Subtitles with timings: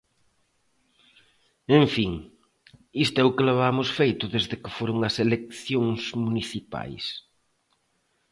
[1.79, 2.11] En fin,
[3.05, 7.05] isto é o que levamos feito desde que foron as eleccións municipais.